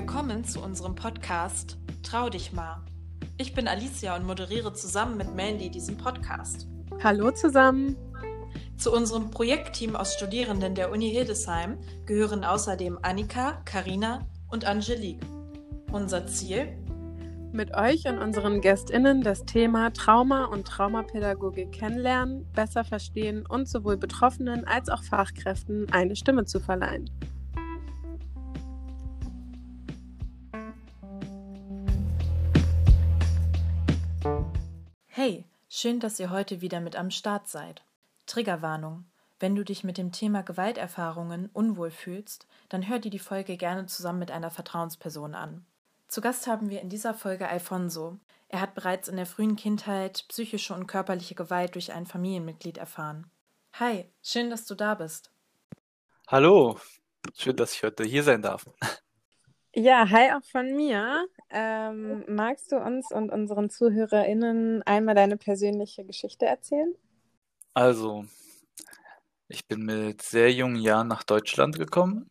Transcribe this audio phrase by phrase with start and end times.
[0.00, 2.82] Willkommen zu unserem Podcast Trau dich mal.
[3.36, 6.66] Ich bin Alicia und moderiere zusammen mit Mandy diesen Podcast.
[7.04, 7.96] Hallo zusammen.
[8.78, 11.76] Zu unserem Projektteam aus Studierenden der Uni Hildesheim
[12.06, 15.20] gehören außerdem Annika, Karina und Angelique.
[15.92, 16.68] Unser Ziel?
[17.52, 23.98] Mit euch und unseren GästInnen das Thema Trauma und Traumapädagogik kennenlernen, besser verstehen und sowohl
[23.98, 27.10] Betroffenen als auch Fachkräften eine Stimme zu verleihen.
[35.70, 37.82] Schön, dass ihr heute wieder mit am Start seid.
[38.26, 39.04] Triggerwarnung.
[39.38, 43.86] Wenn du dich mit dem Thema Gewalterfahrungen unwohl fühlst, dann hör dir die Folge gerne
[43.86, 45.64] zusammen mit einer Vertrauensperson an.
[46.08, 48.18] Zu Gast haben wir in dieser Folge Alfonso.
[48.48, 53.30] Er hat bereits in der frühen Kindheit psychische und körperliche Gewalt durch ein Familienmitglied erfahren.
[53.74, 55.30] Hi, schön, dass du da bist.
[56.26, 56.78] Hallo,
[57.34, 58.66] schön, dass ich heute hier sein darf.
[59.72, 61.28] Ja, hi auch von mir.
[61.50, 66.94] Ähm, magst du uns und unseren ZuhörerInnen einmal deine persönliche Geschichte erzählen?
[67.74, 68.24] Also,
[69.48, 72.30] ich bin mit sehr jungen Jahren nach Deutschland gekommen.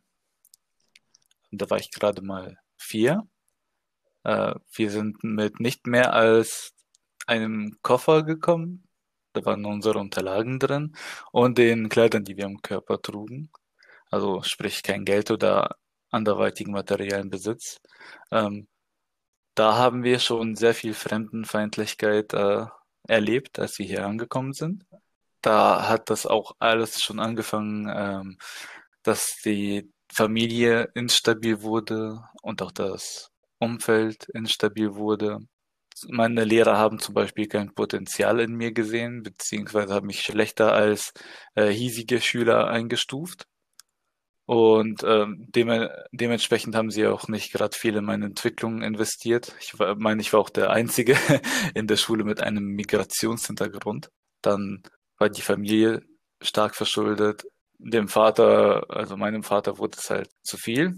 [1.51, 3.27] Und da war ich gerade mal vier.
[4.23, 6.73] Äh, wir sind mit nicht mehr als
[7.27, 8.83] einem Koffer gekommen.
[9.33, 10.95] Da waren unsere Unterlagen drin
[11.31, 13.51] und den Kleidern, die wir am Körper trugen.
[14.11, 15.75] Also sprich kein Geld oder
[16.09, 17.79] anderweitigen materiellen Besitz.
[18.31, 18.67] Ähm,
[19.59, 22.65] da haben wir schon sehr viel Fremdenfeindlichkeit äh,
[23.07, 24.85] erlebt, als wir hier angekommen sind.
[25.41, 28.37] Da hat das auch alles schon angefangen, ähm,
[29.03, 35.39] dass die Familie instabil wurde und auch das Umfeld instabil wurde.
[36.07, 41.11] Meine Lehrer haben zum Beispiel kein Potenzial in mir gesehen, beziehungsweise haben mich schlechter als
[41.55, 43.45] äh, hiesige Schüler eingestuft.
[44.49, 49.53] Und ähm, dem, dementsprechend haben sie auch nicht gerade viel in meine Entwicklung investiert.
[49.59, 51.15] Ich meine, ich war auch der Einzige
[51.75, 54.09] in der Schule mit einem Migrationshintergrund.
[54.41, 54.81] Dann
[55.19, 56.01] war die Familie
[56.41, 57.45] stark verschuldet.
[57.77, 60.95] Dem Vater, also meinem Vater wurde es halt zu viel.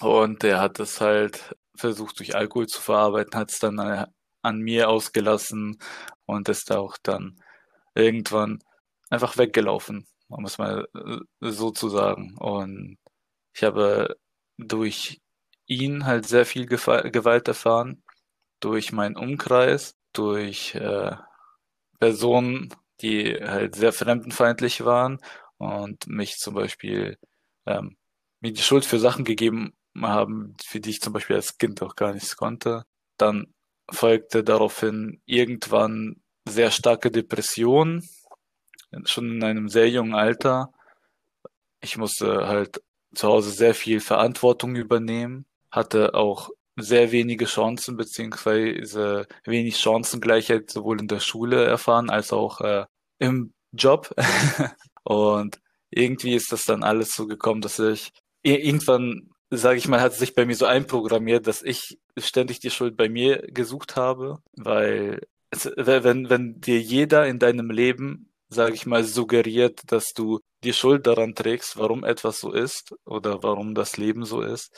[0.00, 4.08] Und er hat es halt versucht durch Alkohol zu verarbeiten, hat es dann
[4.42, 5.78] an mir ausgelassen
[6.26, 7.36] und ist auch dann
[7.94, 8.58] irgendwann
[9.10, 12.36] einfach weggelaufen, um es mal äh, so zu sagen.
[12.38, 12.98] Und
[13.54, 14.16] ich habe
[14.58, 15.20] durch
[15.66, 18.02] ihn halt sehr viel Gewalt erfahren,
[18.60, 21.16] durch meinen Umkreis, durch äh,
[22.00, 25.20] Personen, die halt sehr fremdenfeindlich waren
[25.58, 27.18] und mich zum Beispiel
[27.66, 27.96] ähm,
[28.40, 31.96] mir die Schuld für Sachen gegeben haben, für die ich zum Beispiel als Kind auch
[31.96, 32.84] gar nichts konnte.
[33.18, 33.52] Dann
[33.90, 38.08] folgte daraufhin irgendwann sehr starke Depression,
[39.04, 40.72] schon in einem sehr jungen Alter.
[41.80, 42.82] Ich musste halt
[43.14, 51.00] zu Hause sehr viel Verantwortung übernehmen, hatte auch sehr wenige Chancen beziehungsweise wenig Chancengleichheit sowohl
[51.00, 52.86] in der Schule erfahren als auch äh,
[53.18, 54.14] im Job.
[55.04, 55.60] und
[55.90, 58.12] irgendwie ist das dann alles so gekommen, dass ich
[58.42, 62.96] irgendwann sage ich mal, hat sich bei mir so einprogrammiert, dass ich ständig die Schuld
[62.96, 68.86] bei mir gesucht habe, weil es, wenn, wenn dir jeder in deinem Leben, sage ich
[68.86, 73.96] mal, suggeriert, dass du die Schuld daran trägst, warum etwas so ist oder warum das
[73.96, 74.72] Leben so ist,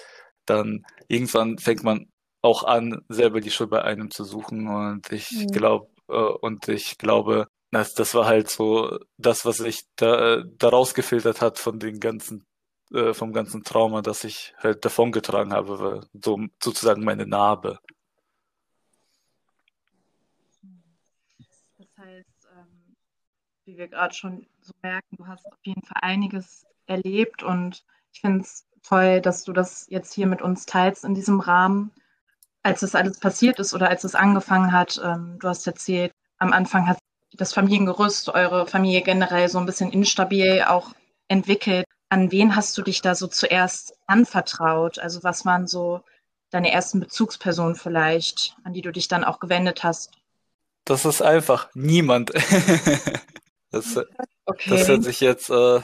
[0.47, 2.07] dann irgendwann fängt man
[2.43, 5.47] auch an, selber die Schuld bei einem zu suchen und ich mhm.
[5.49, 10.95] glaube, äh, und ich glaube, das, das war halt so das, was sich da, daraus
[10.95, 12.47] gefiltert hat von den ganzen
[12.93, 17.79] äh, vom ganzen Trauma, das ich halt davongetragen habe, so sozusagen meine Narbe.
[21.79, 22.97] Das heißt, ähm,
[23.71, 28.21] wie wir gerade schon so merken, du hast auf jeden Fall einiges erlebt und ich
[28.21, 31.93] finde es toll, dass du das jetzt hier mit uns teilst in diesem Rahmen.
[32.65, 36.53] Als das alles passiert ist oder als es angefangen hat, ähm, du hast erzählt, am
[36.53, 36.99] Anfang hat
[37.35, 40.93] das Familiengerüst, eure Familie generell so ein bisschen instabil auch
[41.29, 41.87] entwickelt.
[42.09, 44.99] An wen hast du dich da so zuerst anvertraut?
[44.99, 46.03] Also was waren so
[46.51, 50.11] deine ersten Bezugspersonen vielleicht, an die du dich dann auch gewendet hast?
[50.85, 52.33] Das ist einfach niemand.
[53.71, 53.97] das,
[54.47, 54.71] okay.
[54.71, 55.81] das hört sich jetzt äh,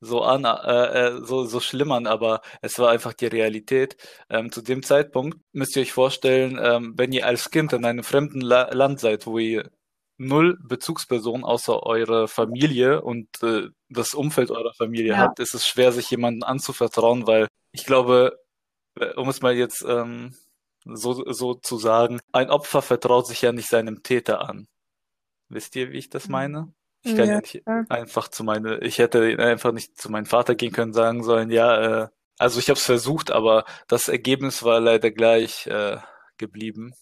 [0.00, 3.96] so an, äh, äh, so, so schlimm an, aber es war einfach die Realität.
[4.28, 8.04] Ähm, zu dem Zeitpunkt müsst ihr euch vorstellen, ähm, wenn ihr als Kind in einem
[8.04, 9.70] fremden La Land seid, wo ihr
[10.16, 15.18] null Bezugspersonen außer eure Familie und äh, das Umfeld eurer Familie ja.
[15.18, 18.38] habt, ist es schwer, sich jemandem anzuvertrauen, weil ich glaube,
[18.98, 20.34] äh, um es mal jetzt ähm,
[20.84, 24.68] so, so zu sagen, ein Opfer vertraut sich ja nicht seinem Täter an.
[25.48, 26.32] Wisst ihr, wie ich das mhm.
[26.32, 26.74] meine?
[27.04, 30.72] Ich kann ja, nicht einfach zu meine, ich hätte einfach nicht zu meinem Vater gehen
[30.72, 32.08] können, sagen sollen, ja, äh,
[32.38, 35.98] Also ich habe es versucht, aber das Ergebnis war leider gleich äh,
[36.38, 36.94] geblieben.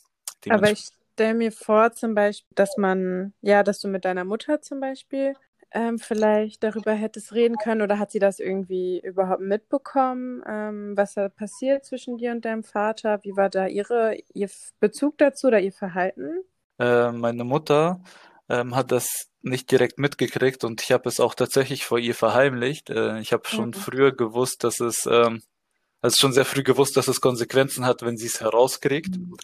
[0.49, 4.60] Aber ich stelle mir vor, zum Beispiel, dass man, ja, dass du mit deiner Mutter
[4.60, 5.34] zum Beispiel
[5.70, 11.14] ähm, vielleicht darüber hättest reden können oder hat sie das irgendwie überhaupt mitbekommen, ähm, was
[11.14, 13.20] da passiert zwischen dir und deinem Vater?
[13.22, 14.50] Wie war da ihre, ihr
[14.81, 16.43] Bezug dazu oder ihr Verhalten?
[16.78, 18.00] Äh, meine Mutter
[18.52, 22.90] ähm, hat das nicht direkt mitgekriegt und ich habe es auch tatsächlich vor ihr verheimlicht.
[22.90, 23.75] Äh, ich habe schon mhm.
[23.75, 25.43] früher gewusst, dass es, ähm,
[26.02, 29.16] also schon sehr früh gewusst, dass es Konsequenzen hat, wenn sie es herauskriegt.
[29.16, 29.34] Mhm.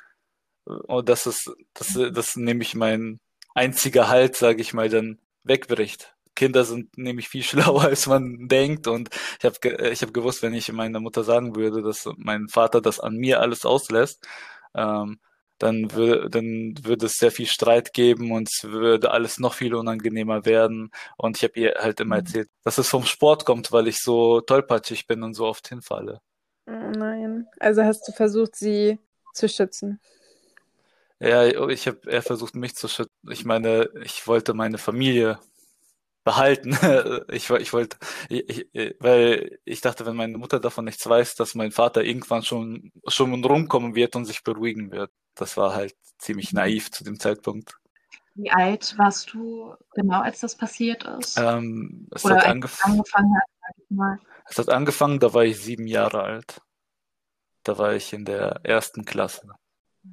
[0.67, 3.19] Und das ist, das, das nämlich mein
[3.55, 6.15] einziger Halt, sage ich mal, dann wegbricht.
[6.35, 8.87] Kinder sind nämlich viel schlauer, als man denkt.
[8.87, 9.09] Und
[9.39, 13.01] ich habe ich hab gewusst, wenn ich meiner Mutter sagen würde, dass mein Vater das
[13.01, 14.29] an mir alles auslässt,
[14.75, 15.19] ähm,
[15.59, 19.75] dann, würde dann würde es sehr viel Streit geben und es würde alles noch viel
[19.75, 20.91] unangenehmer werden.
[21.17, 22.21] Und ich habe ihr halt immer mhm.
[22.21, 26.21] erzählt, dass es vom Sport kommt, weil ich so tollpatschig bin und so oft hinfalle.
[26.67, 27.47] Oh nein.
[27.59, 28.99] Also hast du versucht, sie
[29.35, 30.01] zu schützen?
[31.21, 33.13] Ja, ich habe er versucht, mich zu schützen.
[33.31, 35.39] Ich meine, ich wollte meine Familie
[36.25, 36.77] behalten.
[37.31, 37.97] Ich, ich wollte,
[38.29, 42.43] ich, ich, weil ich dachte, wenn meine Mutter davon nichts weiß, dass mein Vater irgendwann
[42.43, 45.11] schon, schon rumkommen wird und sich beruhigen wird.
[45.39, 47.79] Das war halt ziemlich naiv zu dem Zeitpunkt.
[48.35, 51.39] Wie alt warst du genau, als das passiert ist?
[51.39, 54.21] Ähm, es Oder hat angef angefangen hat.
[54.49, 56.61] Es hat angefangen, da war ich sieben Jahre alt.
[57.65, 59.49] Da war ich in der ersten Klasse.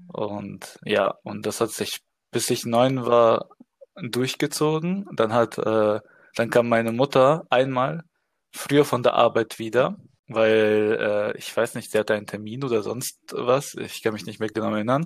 [0.07, 2.01] Und ja, und das hat sich,
[2.31, 3.49] bis ich neun war,
[3.95, 5.07] durchgezogen.
[5.13, 5.99] Dann hat, äh,
[6.35, 8.03] dann kam meine Mutter einmal
[8.51, 12.83] früher von der Arbeit wieder, weil äh, ich weiß nicht, sie hatte einen Termin oder
[12.83, 13.75] sonst was.
[13.75, 15.05] Ich kann mich nicht mehr genau erinnern.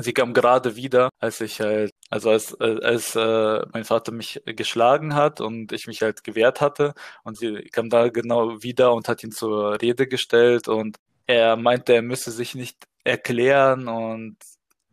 [0.00, 5.14] Sie kam gerade wieder, als ich halt, also als, als äh, mein Vater mich geschlagen
[5.14, 6.94] hat und ich mich halt gewehrt hatte.
[7.24, 10.96] Und sie kam da genau wieder und hat ihn zur Rede gestellt und
[11.26, 14.36] er meinte, er müsse sich nicht erklären und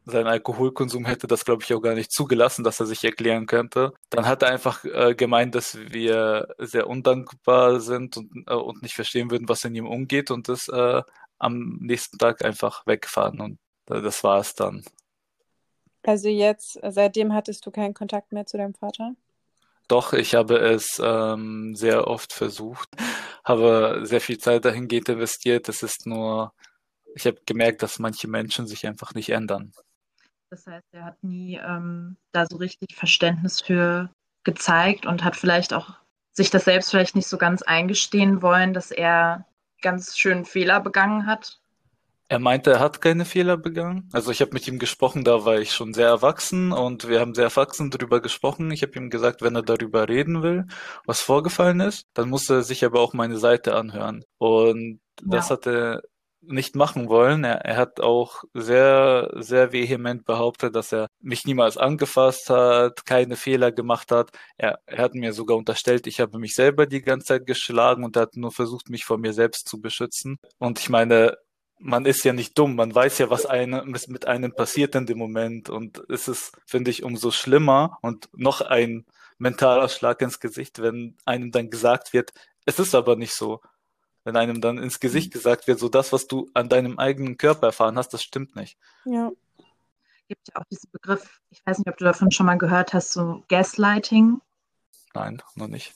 [0.06, 3.94] sein Alkoholkonsum hätte das, glaube ich, auch gar nicht zugelassen, dass er sich erklären könnte.
[4.10, 8.96] Dann hat er einfach äh, gemeint, dass wir sehr undankbar sind und, äh, und nicht
[8.96, 11.02] verstehen würden, was in ihm umgeht und das äh,
[11.38, 13.60] am nächsten Tag einfach wegfahren und
[13.90, 14.84] äh, das war es dann.
[16.04, 19.16] Also jetzt, seitdem hattest du keinen Kontakt mehr zu deinem Vater?
[19.88, 22.90] Doch, ich habe es ähm, sehr oft versucht,
[23.44, 25.70] habe sehr viel Zeit dahingehend investiert.
[25.70, 26.54] Es ist nur,
[27.16, 29.74] ich habe gemerkt, dass manche Menschen sich einfach nicht ändern.
[30.50, 34.10] Das heißt, er hat nie ähm, da so richtig Verständnis für
[34.44, 35.96] gezeigt und hat vielleicht auch
[36.32, 39.46] sich das selbst vielleicht nicht so ganz eingestehen wollen, dass er
[39.82, 41.60] ganz schön Fehler begangen hat.
[42.28, 44.10] Er meinte, er hat keine Fehler begangen.
[44.12, 47.36] Also ich habe mit ihm gesprochen, da war ich schon sehr erwachsen und wir haben
[47.36, 48.72] sehr erwachsen darüber gesprochen.
[48.72, 50.66] Ich habe ihm gesagt, wenn er darüber reden will,
[51.06, 54.24] was vorgefallen ist, dann muss er sich aber auch meine Seite anhören.
[54.40, 55.56] Und das ja.
[55.56, 56.02] hat er
[56.48, 57.44] nicht machen wollen.
[57.44, 63.36] Er, er hat auch sehr, sehr vehement behauptet, dass er mich niemals angefasst hat, keine
[63.36, 64.32] Fehler gemacht hat.
[64.58, 68.18] Er, er hat mir sogar unterstellt, ich habe mich selber die ganze Zeit geschlagen und
[68.18, 70.38] hat nur versucht, mich vor mir selbst zu beschützen.
[70.60, 71.38] Und ich meine,
[71.80, 75.18] man ist ja nicht dumm, man weiß ja, was einem, mit einem passiert in dem
[75.18, 75.70] Moment.
[75.70, 79.06] Und es ist, finde ich, umso schlimmer und noch ein
[79.38, 82.32] mentaler Schlag ins Gesicht, wenn einem dann gesagt wird,
[82.66, 83.62] es ist aber nicht so
[84.26, 85.38] wenn einem dann ins Gesicht mhm.
[85.38, 88.78] gesagt wird, so das, was du an deinem eigenen Körper erfahren hast, das stimmt nicht.
[89.06, 89.32] Ja.
[89.58, 92.94] Es gibt ja auch diesen Begriff, ich weiß nicht, ob du davon schon mal gehört
[92.94, 94.42] hast, so Gaslighting.
[95.14, 95.94] Nein, noch nicht.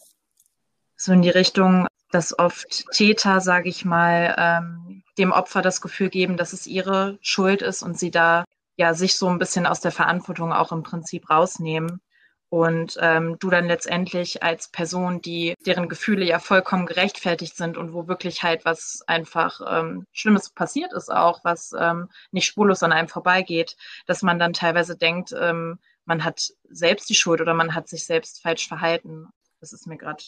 [0.95, 6.09] So in die Richtung, dass oft Täter, sage ich mal, ähm, dem Opfer das Gefühl
[6.09, 8.45] geben, dass es ihre Schuld ist und sie da
[8.77, 12.01] ja sich so ein bisschen aus der Verantwortung auch im Prinzip rausnehmen
[12.49, 17.93] und ähm, du dann letztendlich als Person, die deren Gefühle ja vollkommen gerechtfertigt sind und
[17.93, 22.91] wo wirklich halt was einfach ähm, Schlimmes passiert ist auch, was ähm, nicht spurlos an
[22.91, 23.77] einem vorbeigeht,
[24.07, 28.03] dass man dann teilweise denkt, ähm, man hat selbst die Schuld oder man hat sich
[28.05, 29.27] selbst falsch verhalten.
[29.59, 30.23] Das ist mir gerade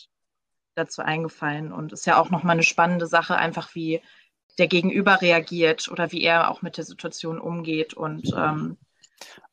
[0.75, 4.01] dazu eingefallen und ist ja auch nochmal eine spannende Sache, einfach wie
[4.59, 8.77] der Gegenüber reagiert oder wie er auch mit der Situation umgeht und ähm,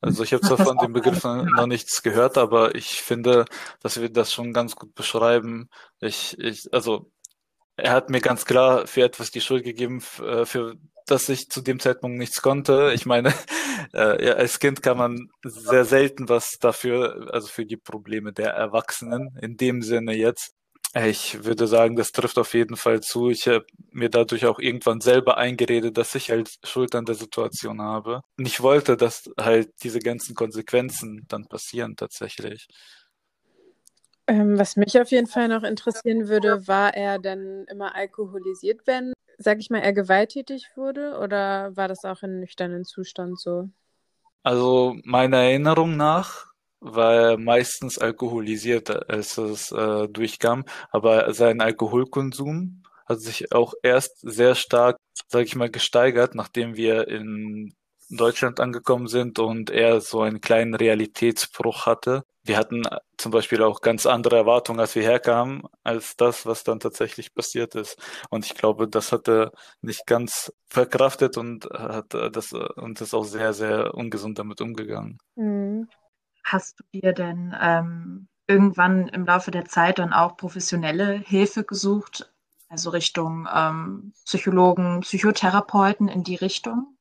[0.01, 3.45] also ich habe zwar von dem Begriff noch nichts gehört, aber ich finde,
[3.81, 5.69] dass wir das schon ganz gut beschreiben.
[5.99, 7.11] Ich, ich, also
[7.75, 11.61] er hat mir ganz klar für etwas die Schuld gegeben, äh, für das ich zu
[11.61, 12.91] dem Zeitpunkt nichts konnte.
[12.93, 13.33] Ich meine,
[13.93, 18.51] äh, ja, als Kind kann man sehr selten was dafür, also für die Probleme der
[18.51, 20.53] Erwachsenen in dem Sinne jetzt.
[20.95, 23.29] Ich würde sagen, das trifft auf jeden Fall zu.
[23.29, 27.79] Ich habe mir dadurch auch irgendwann selber eingeredet, dass ich halt Schuld an der Situation
[27.79, 28.21] habe.
[28.37, 32.67] Und ich wollte, dass halt diese ganzen Konsequenzen dann passieren tatsächlich.
[34.25, 39.13] Ähm, was mich auf jeden Fall noch interessieren würde, war er denn immer alkoholisiert, wenn,
[39.37, 41.19] sag ich mal, er gewalttätig wurde?
[41.19, 43.69] Oder war das auch in nüchternen Zustand so?
[44.41, 46.48] Also meiner Erinnerung nach
[46.79, 54.55] war meistens alkoholisiert, als es äh, durchkam, aber sein Alkoholkonsum hat sich auch erst sehr
[54.55, 57.73] stark, sage ich mal, gesteigert, nachdem wir in
[58.09, 62.23] Deutschland angekommen sind und er so einen kleinen Realitätsbruch hatte.
[62.43, 62.83] Wir hatten
[63.17, 67.75] zum Beispiel auch ganz andere Erwartungen, als wir herkamen, als das, was dann tatsächlich passiert
[67.75, 67.97] ist.
[68.29, 73.25] Und ich glaube, das hat er nicht ganz verkraftet und hat das und ist auch
[73.25, 75.19] sehr, sehr ungesund damit umgegangen.
[75.35, 75.87] Mhm.
[76.43, 82.31] Hast du dir denn ähm, irgendwann im Laufe der Zeit dann auch professionelle Hilfe gesucht,
[82.67, 86.97] also Richtung ähm, Psychologen, Psychotherapeuten in die Richtung?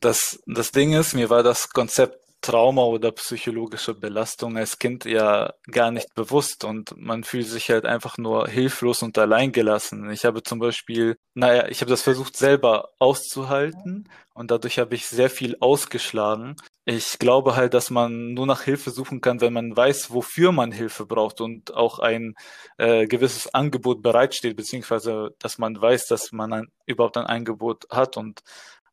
[0.00, 5.52] Das, das Ding ist, mir war das Konzept Trauma oder psychologische Belastung als Kind ja
[5.68, 10.08] gar nicht bewusst und man fühlt sich halt einfach nur hilflos und alleingelassen.
[10.12, 15.06] Ich habe zum Beispiel, naja, ich habe das versucht selber auszuhalten und dadurch habe ich
[15.08, 16.54] sehr viel ausgeschlagen.
[16.84, 20.70] Ich glaube halt, dass man nur nach Hilfe suchen kann, wenn man weiß, wofür man
[20.70, 22.36] Hilfe braucht und auch ein
[22.78, 28.16] äh, gewisses Angebot bereitsteht, beziehungsweise dass man weiß, dass man ein, überhaupt ein Angebot hat
[28.16, 28.40] und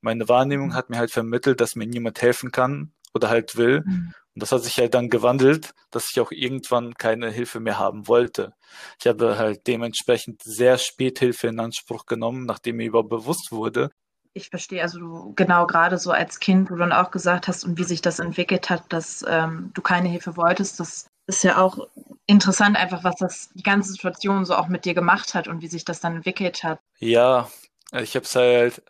[0.02, 3.82] meine Wahrnehmung hat mir halt vermittelt, dass mir niemand helfen kann oder halt will.
[3.86, 4.14] Mhm.
[4.36, 8.08] Und das hat sich halt dann gewandelt, dass ich auch irgendwann keine Hilfe mehr haben
[8.08, 8.54] wollte.
[9.00, 13.92] Ich habe halt dementsprechend sehr spät Hilfe in Anspruch genommen, nachdem mir überhaupt bewusst wurde.
[14.36, 17.64] Ich verstehe, also du genau gerade so als Kind, wo du dann auch gesagt hast
[17.64, 21.62] und wie sich das entwickelt hat, dass ähm, du keine Hilfe wolltest, das ist ja
[21.62, 21.88] auch
[22.26, 25.68] interessant einfach, was das die ganze Situation so auch mit dir gemacht hat und wie
[25.68, 26.80] sich das dann entwickelt hat.
[26.98, 27.50] Ja,
[27.92, 28.82] ich habe es halt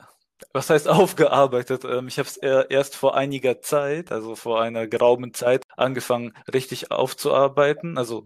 [0.51, 1.83] was heißt aufgearbeitet?
[1.85, 6.91] Ähm, ich habe es erst vor einiger Zeit, also vor einer geraumen Zeit, angefangen, richtig
[6.91, 7.97] aufzuarbeiten.
[7.97, 8.25] Also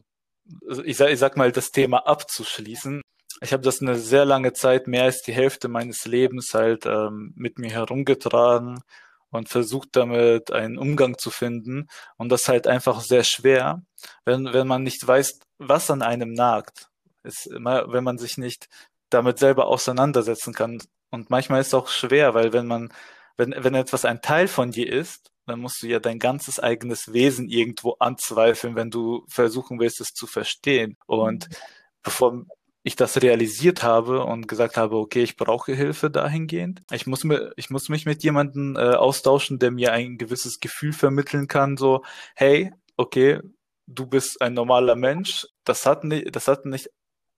[0.84, 3.02] ich sag, ich sag mal, das Thema abzuschließen.
[3.42, 7.34] Ich habe das eine sehr lange Zeit, mehr als die Hälfte meines Lebens halt ähm,
[7.36, 8.82] mit mir herumgetragen
[9.30, 11.88] und versucht damit einen Umgang zu finden.
[12.18, 13.84] Und das ist halt einfach sehr schwer,
[14.26, 16.90] wenn, wenn man nicht weiß, was an einem nagt.
[17.24, 18.68] Ist immer, wenn man sich nicht
[19.10, 20.82] damit selber auseinandersetzen kann.
[21.10, 22.94] Und manchmal ist es auch schwer, weil wenn man,
[23.38, 27.14] wenn, wenn etwas ein Teil von dir ist, dann musst du ja dein ganzes eigenes
[27.14, 30.98] Wesen irgendwo anzweifeln, wenn du versuchen willst, es zu verstehen.
[31.06, 31.56] Und mhm.
[32.04, 32.46] bevor
[32.84, 36.84] ich das realisiert habe und gesagt habe, okay, ich brauche Hilfe dahingehend.
[36.92, 40.94] Ich muss mir, ich muss mich mit jemandem äh, austauschen, der mir ein gewisses Gefühl
[40.94, 42.04] vermitteln kann, so,
[42.36, 43.40] hey, okay,
[43.88, 45.48] du bist ein normaler Mensch.
[45.64, 46.90] Das hat nicht, das hat nicht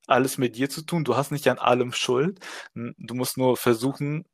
[0.09, 1.03] alles mit dir zu tun.
[1.03, 2.39] Du hast nicht an allem Schuld.
[2.73, 4.25] Du musst nur versuchen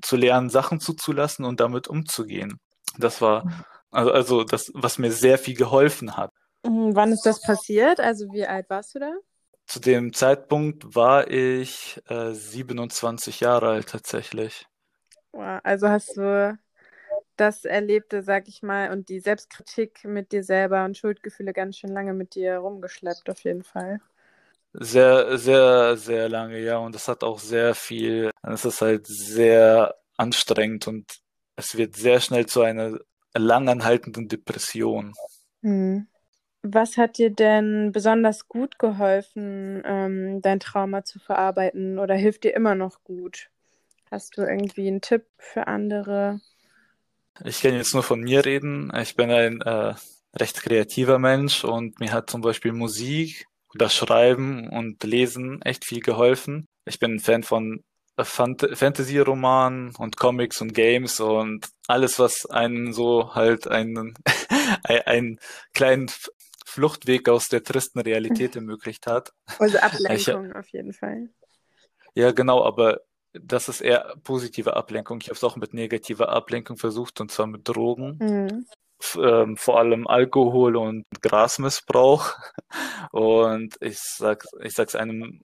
[0.00, 2.58] zu lernen, Sachen zuzulassen und damit umzugehen.
[2.98, 3.64] Das war mhm.
[3.90, 6.30] also, also das, was mir sehr viel geholfen hat.
[6.64, 8.00] Mhm, wann ist das passiert?
[8.00, 9.12] Also wie alt warst du da?
[9.66, 14.66] Zu dem Zeitpunkt war ich äh, 27 Jahre alt tatsächlich.
[15.32, 16.58] Also hast du
[17.36, 21.90] das Erlebte, sag ich mal, und die Selbstkritik mit dir selber und Schuldgefühle ganz schön
[21.90, 24.00] lange mit dir rumgeschleppt, auf jeden Fall.
[24.74, 26.78] Sehr, sehr, sehr lange, ja.
[26.78, 31.20] Und das hat auch sehr viel, es ist halt sehr anstrengend und
[31.56, 32.98] es wird sehr schnell zu einer
[33.34, 35.12] langanhaltenden Depression.
[35.62, 36.06] Hm.
[36.62, 42.54] Was hat dir denn besonders gut geholfen, ähm, dein Trauma zu verarbeiten oder hilft dir
[42.54, 43.50] immer noch gut?
[44.10, 46.40] Hast du irgendwie einen Tipp für andere?
[47.44, 48.92] Ich kann jetzt nur von mir reden.
[48.96, 49.94] Ich bin ein äh,
[50.36, 56.00] recht kreativer Mensch und mir hat zum Beispiel Musik das Schreiben und Lesen echt viel
[56.00, 56.66] geholfen.
[56.84, 57.82] Ich bin ein Fan von
[58.20, 64.14] Fant Fantasy-Romanen und Comics und Games und alles, was einen so halt einen,
[65.06, 65.40] einen
[65.72, 66.10] kleinen
[66.66, 69.32] Fluchtweg aus der tristen Realität ermöglicht hat.
[69.58, 71.30] Also Ablenkung ich, auf jeden Fall.
[72.14, 73.00] Ja, genau, aber
[73.32, 75.20] das ist eher positive Ablenkung.
[75.22, 78.18] Ich habe es auch mit negativer Ablenkung versucht, und zwar mit Drogen.
[78.20, 78.66] Mhm
[79.16, 82.34] ähm, vor allem Alkohol und Grasmissbrauch.
[83.12, 85.42] Und ich sag, ich einem,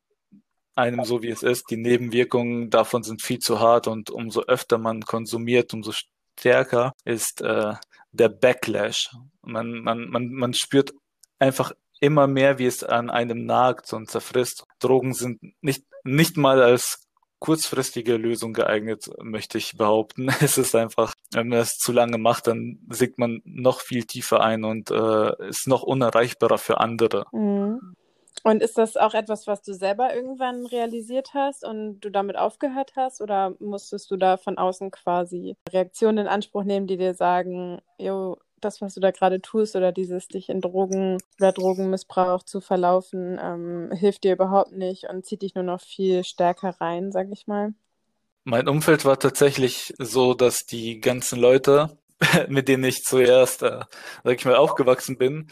[0.74, 4.78] einem so wie es ist, die Nebenwirkungen davon sind viel zu hart und umso öfter
[4.78, 7.74] man konsumiert, umso stärker ist äh,
[8.12, 9.10] der Backlash.
[9.42, 10.94] Man, man, man, man spürt
[11.38, 14.64] einfach immer mehr, wie es an einem nagt und zerfrisst.
[14.78, 17.07] Drogen sind nicht, nicht mal als
[17.38, 20.28] kurzfristige Lösung geeignet, möchte ich behaupten.
[20.40, 24.40] Es ist einfach, wenn man es zu lange macht, dann sinkt man noch viel tiefer
[24.40, 27.26] ein und äh, ist noch unerreichbarer für andere.
[27.32, 27.94] Mhm.
[28.44, 32.92] Und ist das auch etwas, was du selber irgendwann realisiert hast und du damit aufgehört
[32.96, 33.20] hast?
[33.20, 38.38] Oder musstest du da von außen quasi Reaktionen in Anspruch nehmen, die dir sagen, jo,
[38.60, 43.38] das, was du da gerade tust oder dieses dich in Drogen oder Drogenmissbrauch zu verlaufen,
[43.42, 47.46] ähm, hilft dir überhaupt nicht und zieht dich nur noch viel stärker rein, sag ich
[47.46, 47.74] mal.
[48.44, 51.98] Mein Umfeld war tatsächlich so, dass die ganzen Leute,
[52.48, 53.80] mit denen ich zuerst, äh,
[54.24, 55.50] sag ich mal, aufgewachsen bin,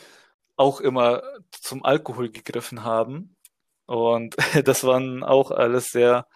[0.56, 3.36] auch immer zum Alkohol gegriffen haben.
[3.86, 6.26] Und das waren auch alles sehr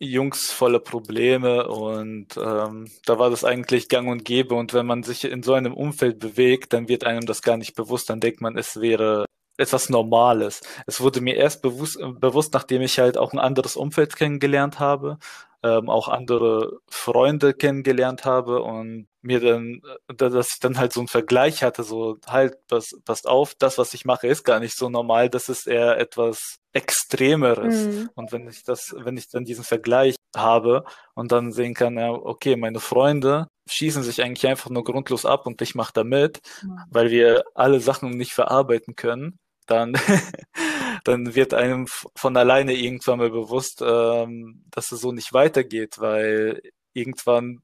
[0.00, 4.54] Jungs voller Probleme und ähm, da war das eigentlich gang und gäbe.
[4.54, 7.74] Und wenn man sich in so einem Umfeld bewegt, dann wird einem das gar nicht
[7.74, 8.08] bewusst.
[8.08, 9.26] Dann denkt man, es wäre
[9.60, 10.60] etwas Normales.
[10.86, 15.18] Es wurde mir erst bewusst, bewusst, nachdem ich halt auch ein anderes Umfeld kennengelernt habe,
[15.62, 21.00] ähm, auch andere Freunde kennengelernt habe und mir dann, äh, dass ich dann halt so
[21.00, 24.76] einen Vergleich hatte, so halt, pass, passt auf, das, was ich mache, ist gar nicht
[24.76, 27.86] so normal, das ist eher etwas Extremeres.
[27.86, 28.10] Mhm.
[28.14, 32.10] Und wenn ich das, wenn ich dann diesen Vergleich habe und dann sehen kann, ja,
[32.10, 36.40] okay, meine Freunde schießen sich eigentlich einfach nur grundlos ab und ich mache da mit,
[36.62, 36.78] mhm.
[36.90, 39.38] weil wir alle Sachen nicht verarbeiten können,
[39.70, 39.94] dann,
[41.04, 46.60] dann wird einem von alleine irgendwann mal bewusst, ähm, dass es so nicht weitergeht, weil
[46.92, 47.62] irgendwann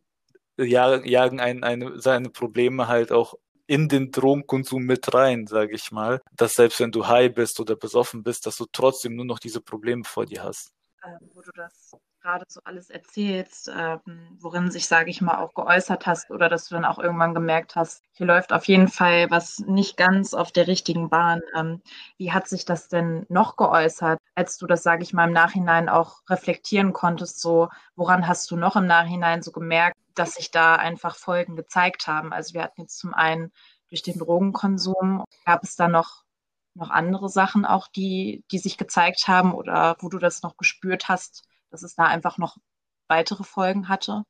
[0.59, 3.35] jagen einen eine, seine Probleme halt auch
[3.67, 7.75] in den Drogenkonsum mit rein, sage ich mal, dass selbst wenn du high bist oder
[7.75, 10.73] besoffen bist, dass du trotzdem nur noch diese Probleme vor dir hast.
[11.05, 15.55] Ähm, wo du das gerade so alles erzählst, ähm, worin sich, sage ich mal, auch
[15.55, 19.31] geäußert hast oder dass du dann auch irgendwann gemerkt hast, hier läuft auf jeden Fall
[19.31, 21.41] was nicht ganz auf der richtigen Bahn.
[21.57, 21.83] Ähm,
[22.19, 25.89] wie hat sich das denn noch geäußert, als du das, sage ich mal, im Nachhinein
[25.89, 27.41] auch reflektieren konntest?
[27.41, 32.09] So, woran hast du noch im Nachhinein so gemerkt, dass sich da einfach Folgen gezeigt
[32.09, 32.33] haben?
[32.33, 33.53] Also wir hatten jetzt zum einen
[33.89, 36.25] durch den Drogenkonsum, gab es da noch
[36.75, 41.09] noch andere Sachen auch, die, die sich gezeigt haben oder wo du das noch gespürt
[41.09, 41.43] hast,
[41.77, 42.57] dass es da einfach noch
[43.09, 44.25] weitere Folgen hatte?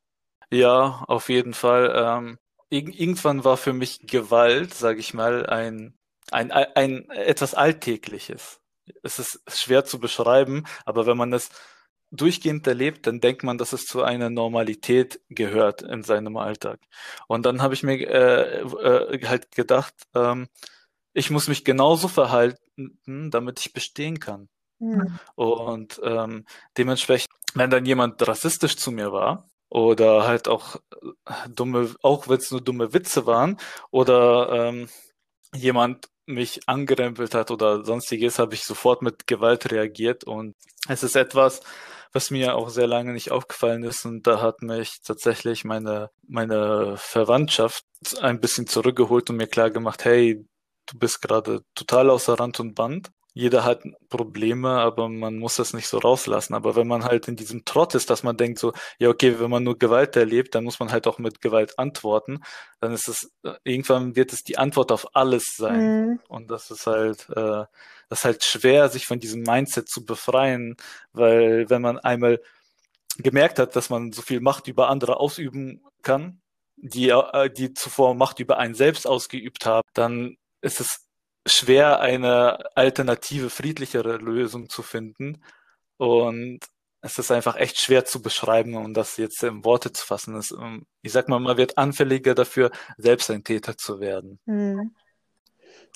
[0.51, 1.93] Ja, auf jeden Fall.
[1.95, 2.39] Ähm,
[2.69, 5.97] irgendwann war für mich Gewalt, sage ich mal, ein,
[6.33, 8.61] ein, ein, ein etwas Alltägliches.
[9.03, 11.51] Es ist schwer zu beschreiben, aber wenn man es
[12.11, 16.81] durchgehend erlebt, dann denkt man, dass es zu einer Normalität gehört in seinem Alltag.
[17.29, 20.49] Und dann habe ich mir äh, äh, halt gedacht, ähm,
[21.13, 24.49] ich muss mich genauso verhalten, damit ich bestehen kann.
[24.79, 25.19] Mhm.
[25.35, 26.45] Und ähm,
[26.77, 32.39] dementsprechend, wenn dann jemand rassistisch zu mir war oder halt auch äh, dumme, auch wenn
[32.39, 33.59] es nur dumme Witze waren
[33.91, 34.89] oder ähm,
[35.55, 40.25] jemand mich angerempelt hat oder sonstiges, habe ich sofort mit Gewalt reagiert.
[40.25, 40.55] Und
[40.89, 41.61] es ist etwas,
[42.13, 44.05] was mir auch sehr lange nicht aufgefallen ist.
[44.05, 47.85] Und da hat mich tatsächlich meine meine Verwandtschaft
[48.21, 50.45] ein bisschen zurückgeholt und mir klar gemacht, hey,
[50.87, 55.75] du bist gerade total außer Rand und Band jeder hat Probleme, aber man muss das
[55.75, 56.55] nicht so rauslassen.
[56.55, 59.51] Aber wenn man halt in diesem Trott ist, dass man denkt so, ja, okay, wenn
[59.51, 62.43] man nur Gewalt erlebt, dann muss man halt auch mit Gewalt antworten,
[62.81, 66.07] dann ist es, äh, irgendwann wird es die Antwort auf alles sein.
[66.07, 66.21] Mhm.
[66.29, 67.67] Und das ist halt, äh,
[68.09, 70.75] das ist halt schwer, sich von diesem Mindset zu befreien,
[71.13, 72.41] weil wenn man einmal
[73.19, 76.41] gemerkt hat, dass man so viel Macht über andere ausüben kann,
[76.77, 81.06] die, äh, die zuvor Macht über einen selbst ausgeübt haben, dann ist es
[81.47, 85.43] schwer, eine alternative, friedlichere Lösung zu finden.
[85.97, 86.61] Und
[87.01, 90.37] es ist einfach echt schwer zu beschreiben und das jetzt in Worte zu fassen.
[90.37, 94.39] Es, ähm, ich sag mal, man wird anfälliger dafür, selbst ein Täter zu werden.
[94.47, 94.95] Hm.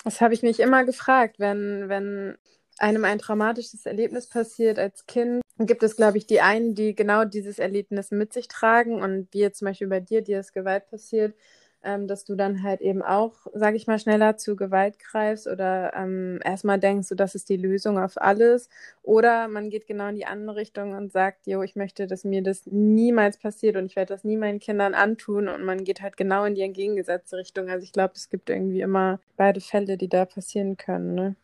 [0.03, 2.37] Das habe ich mich immer gefragt, wenn, wenn
[2.77, 7.25] einem ein traumatisches Erlebnis passiert als Kind, gibt es, glaube ich, die einen, die genau
[7.25, 10.89] dieses Erlebnis mit sich tragen und wie jetzt zum Beispiel bei dir, dir ist Gewalt
[10.89, 11.35] passiert,
[11.83, 15.93] ähm, dass du dann halt eben auch, sage ich mal, schneller zu Gewalt greifst oder
[15.95, 18.69] ähm, erstmal denkst, so, das ist die Lösung auf alles.
[19.03, 22.43] Oder man geht genau in die andere Richtung und sagt, jo, ich möchte, dass mir
[22.43, 26.17] das niemals passiert und ich werde das nie meinen Kindern antun und man geht halt
[26.17, 27.69] genau in die entgegengesetzte Richtung.
[27.69, 31.15] Also ich glaube, es gibt irgendwie immer beide Fälle, die da passieren können.
[31.15, 31.35] Ne?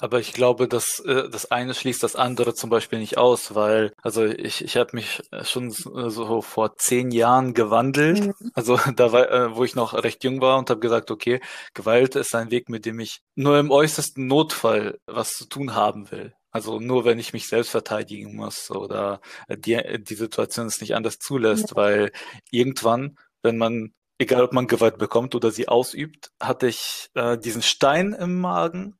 [0.00, 3.92] Aber ich glaube, dass äh, das eine schließt das andere zum Beispiel nicht aus, weil,
[4.02, 8.20] also ich, ich habe mich schon so vor zehn Jahren gewandelt.
[8.20, 8.50] Mhm.
[8.54, 11.40] Also da war, äh, wo ich noch recht jung war und habe gesagt, okay,
[11.74, 16.10] Gewalt ist ein Weg, mit dem ich nur im äußersten Notfall was zu tun haben
[16.10, 16.32] will.
[16.50, 21.18] Also nur wenn ich mich selbst verteidigen muss oder die, die Situation es nicht anders
[21.18, 22.10] zulässt, weil
[22.50, 27.62] irgendwann, wenn man, egal ob man Gewalt bekommt oder sie ausübt, hatte ich äh, diesen
[27.62, 28.96] Stein im Magen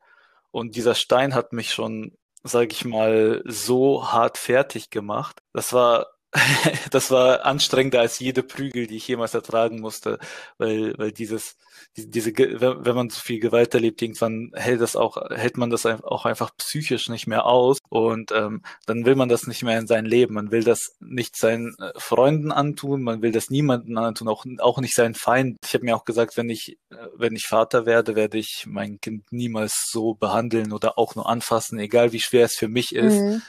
[0.50, 5.40] und dieser Stein hat mich schon, sage ich mal, so hart fertig gemacht.
[5.52, 6.06] Das war
[6.90, 10.18] das war anstrengender als jede Prügel, die ich jemals ertragen musste,
[10.58, 11.56] weil, weil dieses,
[11.96, 16.26] diese, wenn man so viel Gewalt erlebt, irgendwann hält das auch, hält man das auch
[16.26, 20.04] einfach psychisch nicht mehr aus und ähm, dann will man das nicht mehr in sein
[20.04, 20.34] Leben.
[20.34, 24.78] Man will das nicht seinen äh, Freunden antun, man will das niemanden antun, auch, auch
[24.78, 25.58] nicht seinen Feind.
[25.64, 29.00] Ich habe mir auch gesagt, wenn ich, äh, wenn ich Vater werde, werde ich mein
[29.00, 33.18] Kind niemals so behandeln oder auch nur anfassen, egal wie schwer es für mich ist.
[33.20, 33.42] Mhm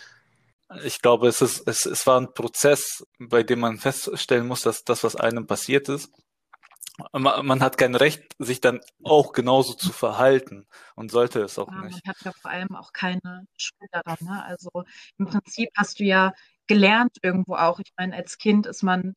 [0.84, 4.84] ich glaube, es ist, es, es war ein Prozess, bei dem man feststellen muss, dass
[4.84, 6.12] das, was einem passiert ist,
[7.14, 11.82] man, hat kein Recht, sich dann auch genauso zu verhalten und sollte es auch ja,
[11.82, 12.06] nicht.
[12.06, 14.18] Man hat ja vor allem auch keine Schuld daran.
[14.22, 14.44] Ne?
[14.46, 14.70] Also
[15.18, 16.34] im Prinzip hast du ja
[16.68, 17.80] gelernt irgendwo auch.
[17.80, 19.16] Ich meine, als Kind ist man,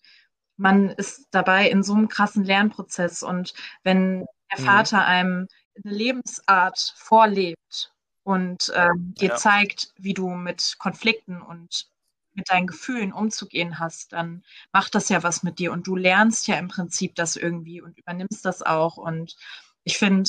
[0.56, 4.64] man ist dabei in so einem krassen Lernprozess und wenn der mhm.
[4.64, 5.04] Vater mhm.
[5.04, 5.48] einem
[5.84, 7.93] eine Lebensart vorlebt
[8.24, 9.36] und ähm, dir ja.
[9.36, 11.88] zeigt, wie du mit Konflikten und
[12.32, 16.48] mit deinen Gefühlen umzugehen hast, dann macht das ja was mit dir und du lernst
[16.48, 18.96] ja im Prinzip das irgendwie und übernimmst das auch.
[18.96, 19.36] Und
[19.84, 20.28] ich finde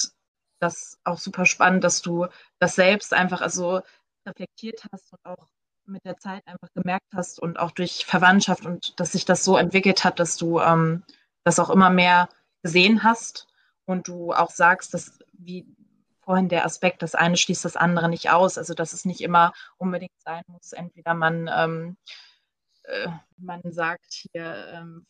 [0.60, 2.28] das auch super spannend, dass du
[2.60, 3.82] das selbst einfach also
[4.26, 5.48] reflektiert hast und auch
[5.86, 9.58] mit der Zeit einfach gemerkt hast und auch durch Verwandtschaft und dass sich das so
[9.58, 11.04] entwickelt hat, dass du ähm,
[11.44, 12.30] das auch immer mehr
[12.64, 13.48] gesehen hast
[13.86, 15.66] und du auch sagst, dass wie
[16.26, 18.58] vorhin der Aspekt, das eine schließt das andere nicht aus.
[18.58, 20.74] Also dass es nicht immer unbedingt sein muss.
[20.74, 21.98] Entweder man, ähm,
[22.84, 23.08] äh,
[23.38, 25.06] man sagt hier, ähm,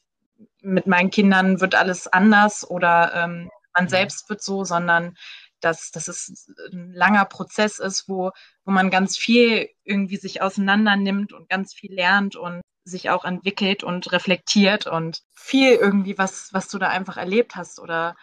[0.61, 3.89] mit meinen Kindern wird alles anders oder ähm, man mhm.
[3.89, 5.15] selbst wird so, sondern
[5.61, 8.31] dass, dass es ein langer Prozess ist, wo,
[8.65, 13.25] wo man ganz viel irgendwie sich auseinander nimmt und ganz viel lernt und sich auch
[13.25, 18.15] entwickelt und reflektiert und viel irgendwie, was, was du da einfach erlebt hast oder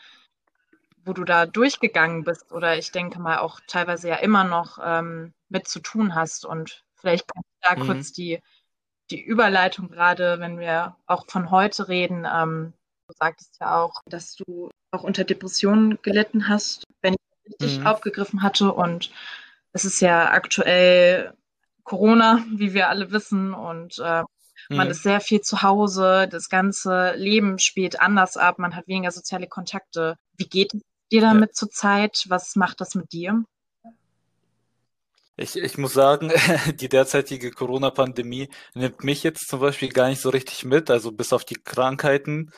[1.05, 5.33] wo du da durchgegangen bist oder ich denke mal auch teilweise ja immer noch ähm,
[5.49, 6.45] mit zu tun hast.
[6.45, 7.87] Und vielleicht kann ich da mhm.
[7.87, 8.41] kurz die,
[9.11, 12.27] die Überleitung gerade, wenn wir auch von heute reden.
[12.33, 12.73] Ähm,
[13.09, 17.87] du sagtest ja auch, dass du auch unter Depressionen gelitten hast, wenn ich richtig mhm.
[17.87, 18.73] aufgegriffen hatte.
[18.73, 19.11] Und
[19.73, 21.35] es ist ja aktuell
[21.85, 23.55] Corona, wie wir alle wissen.
[23.55, 24.23] Und äh,
[24.69, 24.93] man mhm.
[24.93, 29.49] ist sehr viel zu Hause, das ganze Leben spielt anders ab, man hat weniger soziale
[29.49, 30.17] Kontakte.
[30.37, 30.81] Wie geht es
[31.13, 31.55] dir damit ja.
[31.55, 32.25] zurzeit?
[32.29, 33.45] Was macht das mit dir?
[35.37, 36.31] Ich, ich muss sagen,
[36.81, 40.91] die derzeitige Corona-Pandemie nimmt mich jetzt zum Beispiel gar nicht so richtig mit.
[40.91, 42.51] Also bis auf die Krankheiten,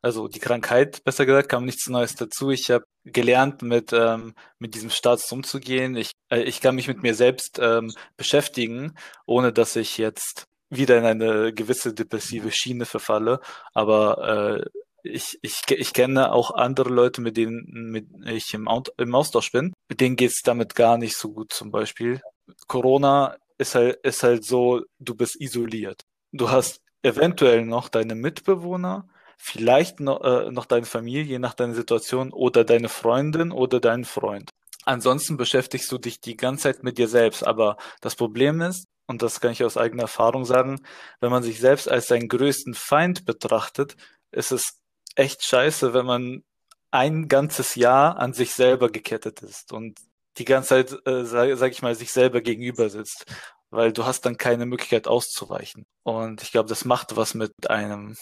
[0.00, 2.50] also die Krankheit, besser gesagt, kam nichts Neues dazu.
[2.50, 5.96] Ich habe gelernt, mit, ähm, mit diesem Status umzugehen.
[5.96, 8.96] Ich, äh, ich kann mich mit mir selbst ähm, beschäftigen,
[9.26, 13.40] ohne dass ich jetzt wieder in eine gewisse depressive Schiene verfalle.
[13.74, 19.14] Aber äh, ich, ich, ich kenne auch andere Leute, mit denen mit ich im, im
[19.14, 19.72] Austausch bin.
[19.88, 22.20] Mit denen geht's damit gar nicht so gut zum Beispiel.
[22.66, 26.02] Corona ist halt, ist halt so, du bist isoliert.
[26.32, 31.74] Du hast eventuell noch deine Mitbewohner, vielleicht noch, äh, noch deine Familie, je nach deiner
[31.74, 34.50] Situation, oder deine Freundin oder deinen Freund.
[34.84, 37.46] Ansonsten beschäftigst du dich die ganze Zeit mit dir selbst.
[37.46, 40.80] Aber das Problem ist, und das kann ich aus eigener Erfahrung sagen,
[41.20, 43.96] wenn man sich selbst als seinen größten Feind betrachtet,
[44.30, 44.81] ist es
[45.16, 46.44] echt scheiße, wenn man
[46.90, 49.98] ein ganzes Jahr an sich selber gekettet ist und
[50.38, 53.26] die ganze Zeit, äh, sage sag ich mal, sich selber gegenüber sitzt,
[53.70, 55.86] weil du hast dann keine Möglichkeit auszuweichen.
[56.02, 58.16] Und ich glaube, das macht was mit einem.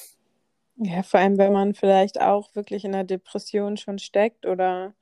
[0.77, 4.95] Ja, vor allem, wenn man vielleicht auch wirklich in einer Depression schon steckt oder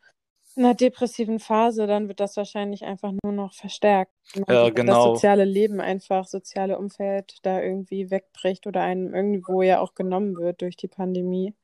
[0.57, 4.13] in einer depressiven Phase, dann wird das wahrscheinlich einfach nur noch verstärkt.
[4.49, 5.13] Ja, genau.
[5.13, 10.37] Das soziale Leben einfach, soziale Umfeld da irgendwie wegbricht oder einem irgendwo ja auch genommen
[10.37, 11.55] wird durch die Pandemie.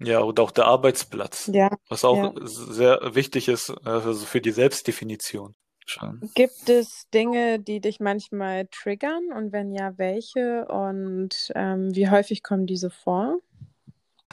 [0.00, 2.32] Ja, und auch der Arbeitsplatz, Ja, was auch ja.
[2.44, 5.54] sehr wichtig ist, also für die Selbstdefinition
[5.86, 6.20] schon.
[6.34, 12.42] Gibt es Dinge, die dich manchmal triggern und wenn ja, welche und ähm, wie häufig
[12.42, 13.38] kommen diese vor?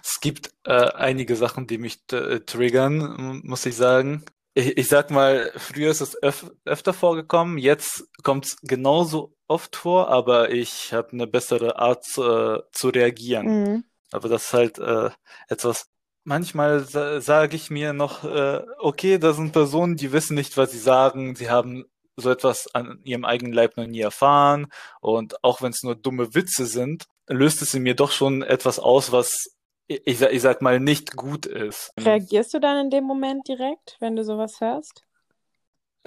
[0.03, 4.23] Es gibt äh, einige Sachen, die mich äh, triggern, muss ich sagen.
[4.53, 9.75] Ich, ich sag mal, früher ist es öf öfter vorgekommen, jetzt kommt es genauso oft
[9.75, 13.47] vor, aber ich habe eine bessere Art äh, zu reagieren.
[13.47, 13.83] Mhm.
[14.11, 15.09] Aber das ist halt äh,
[15.47, 15.87] etwas,
[16.23, 20.71] manchmal sa sage ich mir noch, äh, okay, da sind Personen, die wissen nicht, was
[20.71, 21.85] sie sagen, sie haben
[22.17, 24.67] so etwas an ihrem eigenen Leib noch nie erfahren
[25.01, 28.79] und auch wenn es nur dumme Witze sind, löst es in mir doch schon etwas
[28.79, 29.55] aus, was
[29.87, 31.91] ich, ich sag mal nicht gut ist.
[31.99, 35.03] Reagierst du dann in dem Moment direkt, wenn du sowas hörst?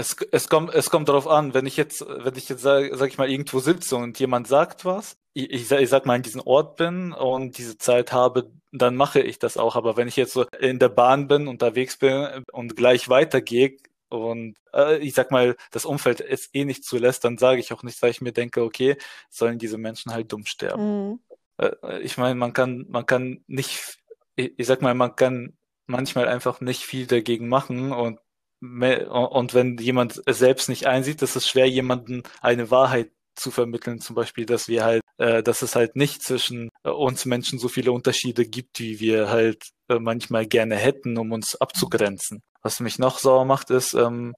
[0.01, 3.09] Es, es kommt, es kommt darauf an, wenn ich jetzt, wenn ich jetzt sag, sag
[3.09, 6.41] ich mal, irgendwo sitze und jemand sagt was, ich, ich, ich sag mal, in diesem
[6.43, 9.75] Ort bin und diese Zeit habe, dann mache ich das auch.
[9.75, 13.77] Aber wenn ich jetzt so in der Bahn bin, unterwegs bin und gleich weitergehe,
[14.09, 17.83] und äh, ich sag mal, das Umfeld ist eh nicht zulässt, dann sage ich auch
[17.83, 18.97] nicht, weil ich mir denke, okay,
[19.29, 21.09] sollen diese Menschen halt dumm sterben.
[21.09, 21.21] Mhm.
[21.59, 23.99] Äh, ich meine, man kann, man kann nicht,
[24.37, 28.21] ich, ich sag mal, man kann manchmal einfach nicht viel dagegen machen und
[28.61, 34.01] und wenn jemand es selbst nicht einsieht, ist es schwer, jemanden eine Wahrheit zu vermitteln,
[34.01, 37.69] zum Beispiel, dass wir halt, äh, dass es halt nicht zwischen äh, uns Menschen so
[37.69, 42.43] viele Unterschiede gibt, wie wir halt äh, manchmal gerne hätten, um uns abzugrenzen.
[42.63, 44.35] Was mich noch sauer macht, ist, ähm,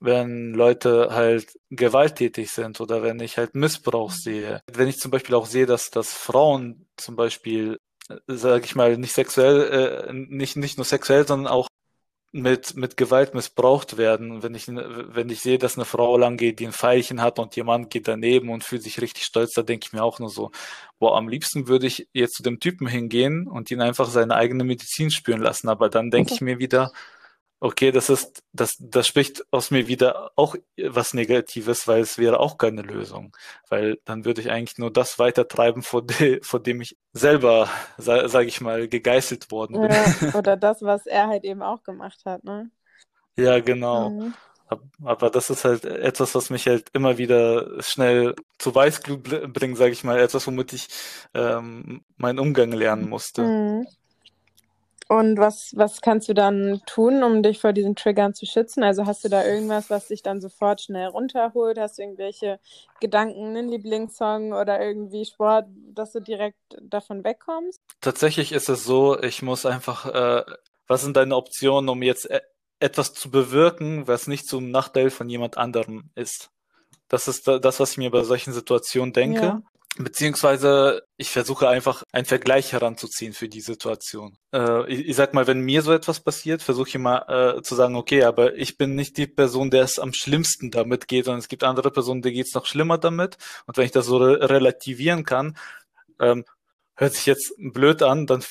[0.00, 4.62] wenn Leute halt gewalttätig sind oder wenn ich halt Missbrauch sehe.
[4.72, 8.96] Wenn ich zum Beispiel auch sehe, dass, dass Frauen zum Beispiel, äh, sage ich mal,
[8.96, 11.68] nicht sexuell, äh, nicht, nicht nur sexuell, sondern auch
[12.30, 14.42] mit, mit Gewalt missbraucht werden.
[14.42, 17.56] Wenn ich, wenn ich sehe, dass eine Frau lang geht, die ein Pfeilchen hat und
[17.56, 20.50] jemand geht daneben und fühlt sich richtig stolz, da denke ich mir auch nur so,
[20.98, 24.64] boah, am liebsten würde ich jetzt zu dem Typen hingehen und ihn einfach seine eigene
[24.64, 25.68] Medizin spüren lassen.
[25.68, 26.92] Aber dann denke ich mir wieder,
[27.60, 32.38] Okay, das ist, das, das spricht aus mir wieder auch was Negatives, weil es wäre
[32.38, 33.36] auch keine Lösung.
[33.68, 38.28] Weil dann würde ich eigentlich nur das weitertreiben, vor, de, vor dem ich selber, sa,
[38.28, 39.90] sage ich mal, gegeißelt worden bin.
[39.90, 40.04] Ja,
[40.38, 42.70] oder das, was er halt eben auch gemacht hat, ne?
[43.36, 44.10] Ja, genau.
[44.10, 44.34] Mhm.
[45.02, 49.92] Aber das ist halt etwas, was mich halt immer wieder schnell zu Weißglut bringt, sage
[49.92, 50.88] ich mal, etwas, womit ich
[51.34, 53.42] ähm, meinen Umgang lernen musste.
[53.42, 53.86] Mhm.
[55.10, 58.82] Und was, was kannst du dann tun, um dich vor diesen Triggern zu schützen?
[58.82, 61.78] Also hast du da irgendwas, was dich dann sofort schnell runterholt?
[61.78, 62.60] Hast du irgendwelche
[63.00, 67.80] Gedanken, einen Lieblingssong oder irgendwie Sport, dass du direkt davon wegkommst?
[68.02, 70.44] Tatsächlich ist es so, ich muss einfach, äh,
[70.86, 72.40] was sind deine Optionen, um jetzt e
[72.80, 76.50] etwas zu bewirken, was nicht zum Nachteil von jemand anderem ist?
[77.08, 79.42] Das ist das, was ich mir bei solchen Situationen denke.
[79.42, 79.62] Ja.
[79.98, 84.38] Beziehungsweise ich versuche einfach einen Vergleich heranzuziehen für die Situation.
[84.52, 87.74] Äh, ich, ich, sag mal, wenn mir so etwas passiert, versuche ich mal äh, zu
[87.74, 91.40] sagen, okay, aber ich bin nicht die Person, der es am schlimmsten damit geht, sondern
[91.40, 93.38] es gibt andere Personen, die geht es noch schlimmer damit.
[93.66, 95.56] Und wenn ich das so re relativieren kann,
[96.20, 96.44] ähm,
[96.94, 98.44] hört sich jetzt blöd an, dann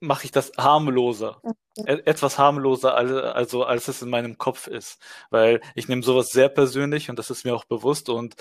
[0.00, 1.40] mache ich das harmloser.
[1.76, 2.02] Okay.
[2.04, 4.98] Etwas harmloser, also als es in meinem Kopf ist.
[5.30, 8.36] Weil ich nehme sowas sehr persönlich und das ist mir auch bewusst und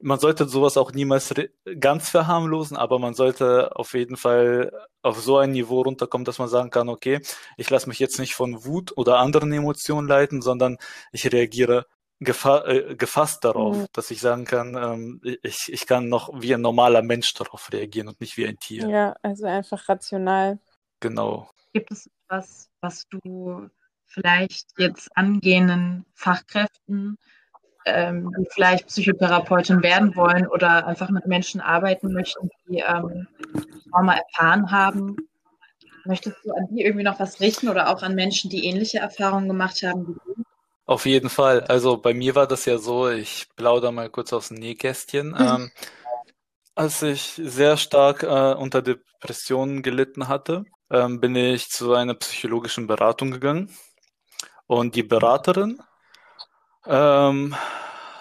[0.00, 1.34] man sollte sowas auch niemals
[1.80, 6.48] ganz verharmlosen, aber man sollte auf jeden Fall auf so ein Niveau runterkommen, dass man
[6.48, 7.20] sagen kann, okay,
[7.56, 10.78] ich lasse mich jetzt nicht von Wut oder anderen Emotionen leiten, sondern
[11.12, 11.86] ich reagiere
[12.20, 13.86] gefa äh, gefasst darauf, mhm.
[13.92, 18.08] dass ich sagen kann, ähm, ich, ich kann noch wie ein normaler Mensch darauf reagieren
[18.08, 18.88] und nicht wie ein Tier.
[18.88, 20.58] Ja, also einfach rational.
[21.00, 21.48] Genau.
[21.72, 23.68] Gibt es etwas, was du
[24.04, 27.18] vielleicht jetzt angehenden Fachkräften
[27.86, 33.26] ähm, die vielleicht Psychotherapeutin werden wollen oder einfach mit Menschen arbeiten möchten, die ähm,
[33.90, 35.16] Trauma erfahren haben.
[36.04, 39.48] Möchtest du an die irgendwie noch was richten oder auch an Menschen, die ähnliche Erfahrungen
[39.48, 40.42] gemacht haben wie du?
[40.86, 41.60] Auf jeden Fall.
[41.64, 45.28] Also bei mir war das ja so, ich plaudere mal kurz aus dem Nähkästchen.
[45.28, 45.36] Mhm.
[45.38, 45.70] Ähm,
[46.74, 52.86] als ich sehr stark äh, unter Depressionen gelitten hatte, ähm, bin ich zu einer psychologischen
[52.86, 53.70] Beratung gegangen.
[54.66, 55.82] Und die Beraterin
[56.86, 57.54] ähm,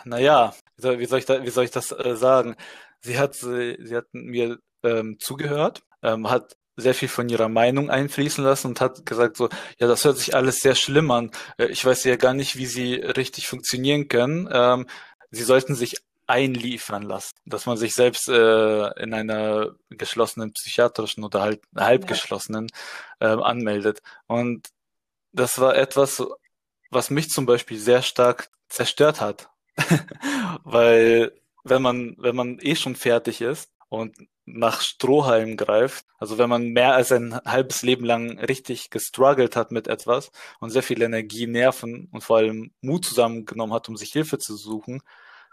[0.06, 2.56] naja, wie soll, wie soll ich, da, wie soll ich das äh, sagen?
[3.02, 7.89] Sie hat, sie, sie hat mir ähm, zugehört, ähm, hat sehr viel von ihrer Meinung
[7.89, 11.32] einfließen lassen und hat gesagt so, ja, das hört sich alles sehr schlimm an.
[11.58, 14.48] Äh, ich weiß ja gar nicht, wie sie richtig funktionieren können.
[14.52, 14.88] Ähm,
[15.32, 21.41] sie sollten sich einliefern lassen, dass man sich selbst äh, in einer geschlossenen psychiatrischen oder
[21.41, 22.67] halt halbgeschlossenen
[23.20, 24.02] äh, anmeldet.
[24.28, 24.67] Und
[25.32, 26.24] das war etwas,
[26.89, 29.50] was mich zum Beispiel sehr stark zerstört hat.
[30.63, 36.50] Weil wenn man, wenn man eh schon fertig ist und nach Strohhalm greift, also wenn
[36.50, 41.02] man mehr als ein halbes Leben lang richtig gestruggelt hat mit etwas und sehr viel
[41.02, 45.02] Energie, Nerven und vor allem Mut zusammengenommen hat, um sich Hilfe zu suchen,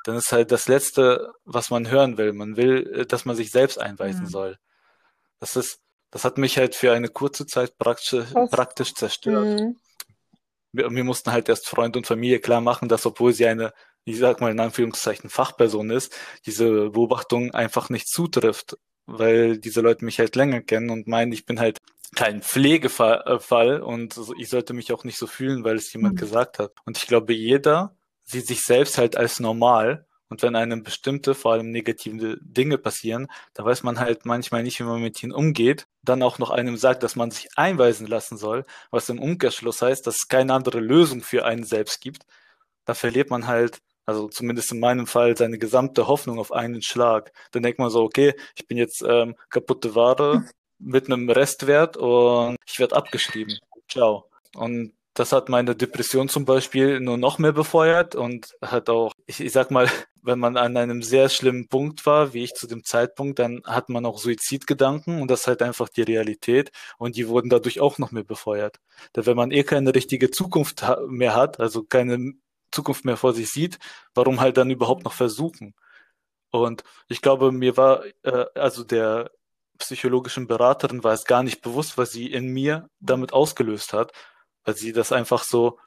[0.04, 2.32] dann ist halt das Letzte, was man hören will.
[2.32, 4.28] Man will, äh, dass man sich selbst einweisen mhm.
[4.28, 4.58] soll.
[5.40, 9.60] Das ist, das hat mich halt für eine kurze Zeit praktisch, praktisch zerstört.
[9.60, 9.76] Mhm
[10.74, 13.72] wir, wir mussten halt erst Freund und Familie klar machen, dass obwohl sie eine,
[14.04, 16.14] ich sag mal in Anführungszeichen, Fachperson ist,
[16.46, 21.46] diese Beobachtung einfach nicht zutrifft, weil diese Leute mich halt länger kennen und meinen, ich
[21.46, 21.78] bin halt
[22.14, 26.18] kein Pflegefall und ich sollte mich auch nicht so fühlen, weil es jemand mhm.
[26.18, 26.72] gesagt hat.
[26.84, 31.52] Und ich glaube, jeder sieht sich selbst halt als normal und wenn einem bestimmte, vor
[31.52, 35.86] allem negative Dinge passieren, da weiß man halt manchmal nicht, wie man mit ihnen umgeht.
[36.02, 40.04] Dann auch noch einem sagt, dass man sich einweisen lassen soll, was im Umkehrschluss heißt,
[40.08, 42.26] dass es keine andere Lösung für einen selbst gibt.
[42.84, 47.30] Da verliert man halt, also zumindest in meinem Fall, seine gesamte Hoffnung auf einen Schlag.
[47.52, 50.46] Dann denkt man so, okay, ich bin jetzt ähm, kaputte Ware
[50.80, 53.56] mit einem Restwert und ich werde abgeschrieben.
[53.88, 54.28] Ciao.
[54.56, 59.40] Und das hat meine Depression zum Beispiel nur noch mehr befeuert und hat auch, ich,
[59.40, 59.88] ich sag mal,
[60.22, 63.90] wenn man an einem sehr schlimmen Punkt war, wie ich zu dem Zeitpunkt, dann hat
[63.90, 67.98] man auch Suizidgedanken und das ist halt einfach die Realität und die wurden dadurch auch
[67.98, 68.80] noch mehr befeuert.
[69.14, 72.32] Denn wenn man eh keine richtige Zukunft mehr hat, also keine
[72.72, 73.78] Zukunft mehr vor sich sieht,
[74.14, 75.74] warum halt dann überhaupt noch versuchen?
[76.50, 79.30] Und ich glaube, mir war, äh, also der
[79.78, 84.12] psychologischen Beraterin war es gar nicht bewusst, was sie in mir damit ausgelöst hat
[84.64, 85.78] weil sie das einfach so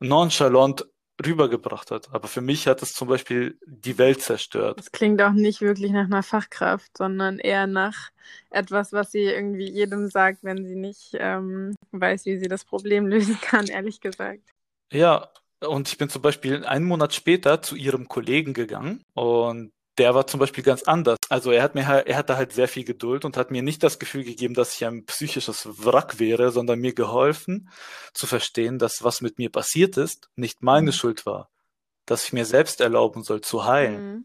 [0.00, 0.86] nonchalant
[1.24, 2.12] rübergebracht hat.
[2.12, 4.78] Aber für mich hat es zum Beispiel die Welt zerstört.
[4.78, 8.10] Das klingt auch nicht wirklich nach einer Fachkraft, sondern eher nach
[8.50, 13.06] etwas, was sie irgendwie jedem sagt, wenn sie nicht ähm, weiß, wie sie das Problem
[13.06, 14.50] lösen kann, ehrlich gesagt.
[14.92, 20.14] Ja, und ich bin zum Beispiel einen Monat später zu ihrem Kollegen gegangen und der
[20.14, 21.18] war zum Beispiel ganz anders.
[21.28, 23.82] Also er hat mir halt, er hatte halt sehr viel Geduld und hat mir nicht
[23.82, 27.70] das Gefühl gegeben, dass ich ein psychisches Wrack wäre, sondern mir geholfen
[28.12, 30.94] zu verstehen, dass was mit mir passiert ist, nicht meine mhm.
[30.94, 31.48] Schuld war.
[32.04, 34.12] Dass ich mir selbst erlauben soll zu heilen.
[34.12, 34.24] Mhm.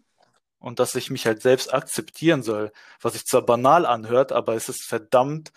[0.60, 2.72] Und dass ich mich halt selbst akzeptieren soll.
[3.00, 5.52] Was sich zwar banal anhört, aber es ist verdammt,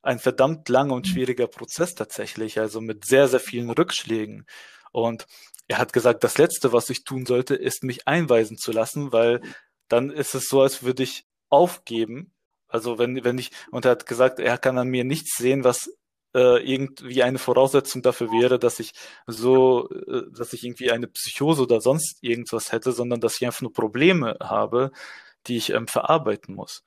[0.00, 1.12] ein verdammt langer und mhm.
[1.12, 2.60] schwieriger Prozess tatsächlich.
[2.60, 4.46] Also mit sehr, sehr vielen Rückschlägen.
[4.96, 5.26] Und
[5.68, 9.42] er hat gesagt, das Letzte, was ich tun sollte, ist mich einweisen zu lassen, weil
[9.88, 12.32] dann ist es so, als würde ich aufgeben.
[12.66, 15.90] Also wenn, wenn ich, und er hat gesagt, er kann an mir nichts sehen, was
[16.34, 18.92] äh, irgendwie eine Voraussetzung dafür wäre, dass ich
[19.26, 23.60] so, äh, dass ich irgendwie eine Psychose oder sonst irgendwas hätte, sondern dass ich einfach
[23.60, 24.92] nur Probleme habe,
[25.46, 26.84] die ich ähm, verarbeiten muss.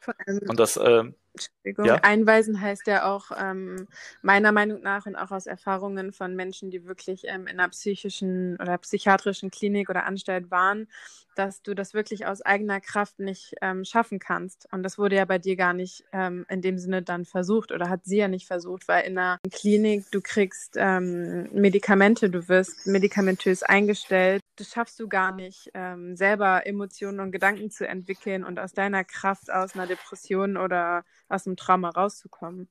[0.48, 1.86] Und das, ähm, Entschuldigung.
[1.86, 1.96] Ja?
[2.04, 3.88] Einweisen heißt ja auch ähm,
[4.22, 8.58] meiner Meinung nach und auch aus Erfahrungen von Menschen, die wirklich ähm, in einer psychischen
[8.60, 10.88] oder psychiatrischen Klinik oder Anstalt waren,
[11.36, 14.68] dass du das wirklich aus eigener Kraft nicht ähm, schaffen kannst.
[14.74, 17.90] Und das wurde ja bei dir gar nicht ähm, in dem Sinne dann versucht oder
[17.90, 22.88] hat sie ja nicht versucht, weil in einer Klinik du kriegst ähm, Medikamente, du wirst
[22.88, 24.42] medikamentös eingestellt.
[24.58, 29.06] Das schaffst du gar nicht, ähm, selber Emotionen und Gedanken zu entwickeln und aus deiner
[29.06, 32.70] Kraft aus einer Depression oder aus dem Trauma rauszukommen.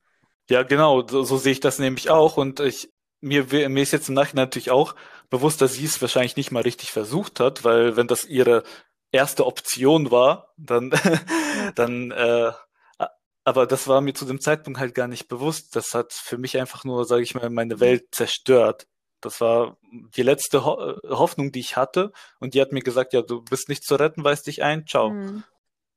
[0.49, 2.37] Ja, genau, so, so sehe ich das nämlich auch.
[2.37, 2.89] Und ich,
[3.21, 4.95] mir, mir ist jetzt im Nachhinein natürlich auch
[5.29, 8.63] bewusst, dass sie es wahrscheinlich nicht mal richtig versucht hat, weil wenn das ihre
[9.11, 10.91] erste Option war, dann,
[11.75, 12.51] dann, äh,
[13.43, 15.75] aber das war mir zu dem Zeitpunkt halt gar nicht bewusst.
[15.75, 18.87] Das hat für mich einfach nur, sage ich mal, meine Welt zerstört.
[19.21, 19.77] Das war
[20.15, 22.11] die letzte Ho Hoffnung, die ich hatte.
[22.39, 25.11] Und die hat mir gesagt, ja, du bist nicht zu retten, weist dich ein, ciao.
[25.11, 25.43] Mhm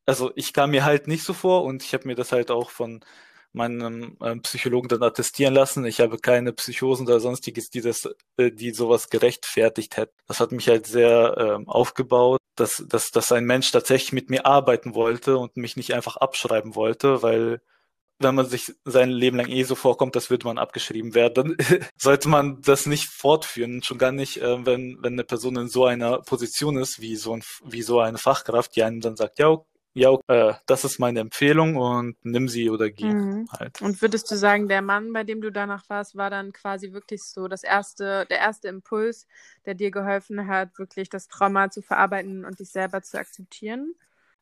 [0.06, 2.70] also ich kam mir halt nicht so vor und ich habe mir das halt auch
[2.70, 3.04] von
[3.52, 5.84] meinem ähm, Psychologen dann attestieren lassen.
[5.84, 10.14] Ich habe keine Psychosen oder sonstiges, die das, äh, die sowas gerechtfertigt hätten.
[10.26, 14.46] Das hat mich halt sehr ähm, aufgebaut, dass, dass, dass ein Mensch tatsächlich mit mir
[14.46, 17.60] arbeiten wollte und mich nicht einfach abschreiben wollte, weil
[18.22, 21.56] wenn man sich sein Leben lang eh so vorkommt, das würde man abgeschrieben werden, dann
[21.98, 23.82] sollte man das nicht fortführen.
[23.82, 27.34] Schon gar nicht, äh, wenn, wenn eine Person in so einer Position ist, wie so,
[27.36, 29.58] ein, wie so eine Fachkraft, die einem dann sagt, ja,
[29.94, 33.46] ja, äh, das ist meine Empfehlung und nimm sie oder geh mhm.
[33.52, 33.83] halt.
[33.83, 37.22] Und würdest du sagen, der Mann, bei dem du danach warst, war dann quasi wirklich
[37.22, 39.26] so das erste, der erste Impuls,
[39.66, 43.94] der dir geholfen hat, wirklich das Trauma zu verarbeiten und dich selber zu akzeptieren?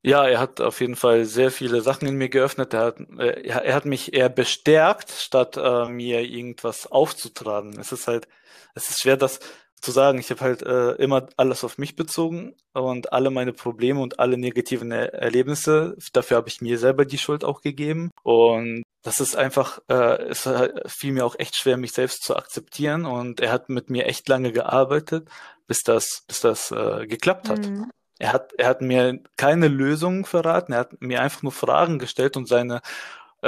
[0.02, 2.72] Ja, er hat auf jeden Fall sehr viele Sachen in mir geöffnet.
[2.72, 7.78] Er hat, äh, er hat mich eher bestärkt, statt äh, mir irgendwas aufzutragen.
[7.78, 8.26] Es ist halt,
[8.74, 9.40] es ist schwer, das
[9.80, 14.00] zu sagen, ich habe halt äh, immer alles auf mich bezogen und alle meine Probleme
[14.00, 18.10] und alle negativen er Erlebnisse, dafür habe ich mir selber die Schuld auch gegeben.
[18.22, 20.48] Und das ist einfach, äh, es
[20.86, 23.06] fiel mir auch echt schwer, mich selbst zu akzeptieren.
[23.06, 25.28] Und er hat mit mir echt lange gearbeitet,
[25.66, 27.66] bis das, bis das äh, geklappt hat.
[27.66, 27.90] Mhm.
[28.18, 32.36] Er hat, er hat mir keine Lösungen verraten, er hat mir einfach nur Fragen gestellt
[32.36, 32.80] und seine äh,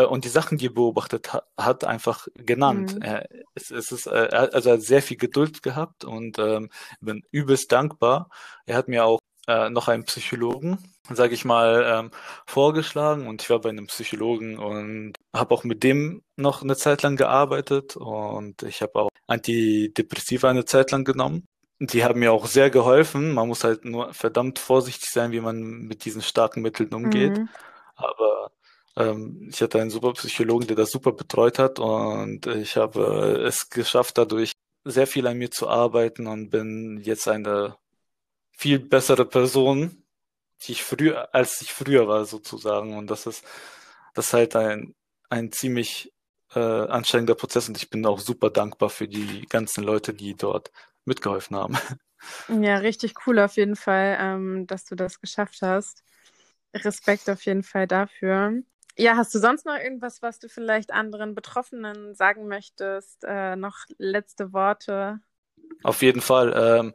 [0.00, 2.96] und die Sachen, die er beobachtet hat, hat einfach genannt.
[2.96, 3.02] Mhm.
[3.02, 7.22] Er, es, es ist, äh, also er hat sehr viel Geduld gehabt und ähm, bin
[7.30, 8.30] übelst dankbar.
[8.66, 10.78] Er hat mir auch äh, noch einen Psychologen,
[11.10, 12.10] sage ich mal, ähm,
[12.46, 17.02] vorgeschlagen und ich war bei einem Psychologen und habe auch mit dem noch eine Zeit
[17.02, 21.46] lang gearbeitet und ich habe auch Antidepressiva eine Zeit lang genommen.
[21.80, 23.34] Die haben mir auch sehr geholfen.
[23.34, 27.38] Man muss halt nur verdammt vorsichtig sein, wie man mit diesen starken Mitteln umgeht.
[27.38, 27.48] Mhm.
[27.96, 28.52] Aber
[28.96, 33.70] ähm, ich hatte einen super Psychologen, der das super betreut hat und ich habe es
[33.70, 34.52] geschafft, dadurch
[34.84, 37.76] sehr viel an mir zu arbeiten und bin jetzt eine
[38.52, 40.04] viel bessere Person,
[40.62, 42.96] die ich früher, als ich früher war sozusagen.
[42.96, 43.44] Und das ist,
[44.14, 44.94] das ist halt ein,
[45.30, 46.12] ein ziemlich
[46.54, 50.70] äh, anstrengender Prozess und ich bin auch super dankbar für die ganzen Leute, die dort
[51.04, 51.76] mitgeholfen haben.
[52.48, 56.04] Ja, richtig cool auf jeden Fall, ähm, dass du das geschafft hast.
[56.74, 58.62] Respekt auf jeden Fall dafür.
[58.96, 63.24] Ja, hast du sonst noch irgendwas, was du vielleicht anderen Betroffenen sagen möchtest?
[63.24, 65.20] Äh, noch letzte Worte?
[65.82, 66.52] Auf jeden Fall.
[66.56, 66.94] Ähm,